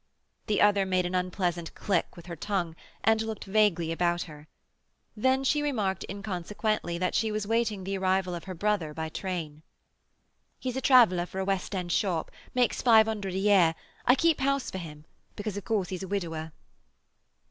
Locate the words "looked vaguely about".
3.21-4.23